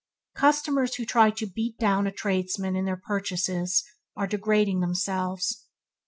[0.33, 3.83] Customers who try to "beat down" a tradesman in their purchases
[4.15, 5.67] are degrading themselves.